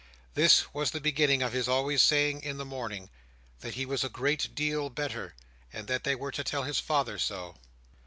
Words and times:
This 0.33 0.65
was 0.73 0.89
the 0.89 0.99
beginning 0.99 1.43
of 1.43 1.53
his 1.53 1.67
always 1.67 2.01
saying 2.01 2.41
in 2.41 2.57
the 2.57 2.65
morning 2.65 3.11
that 3.59 3.75
he 3.75 3.85
was 3.85 4.03
a 4.03 4.09
great 4.09 4.55
deal 4.55 4.89
better, 4.89 5.35
and 5.71 5.85
that 5.87 6.05
they 6.05 6.15
were 6.15 6.31
to 6.31 6.43
tell 6.43 6.63
his 6.63 6.79
father 6.79 7.19
so. 7.19 7.55